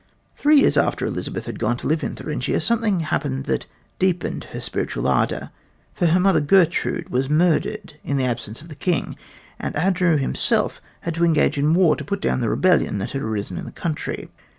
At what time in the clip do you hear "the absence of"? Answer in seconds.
8.17-8.69